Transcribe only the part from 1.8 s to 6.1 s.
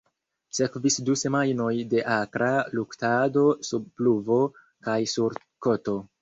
de akra luktado sub pluvo kaj sur koto.